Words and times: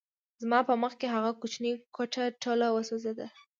زما 0.43 0.59
په 0.69 0.73
مخکې 0.83 1.05
هغه 1.15 1.31
کوچنۍ 1.41 1.73
کوټه 1.95 2.23
ټوله 2.43 2.67
وسوځېده 2.71 3.27